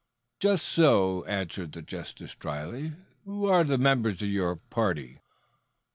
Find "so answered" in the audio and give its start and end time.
0.65-1.73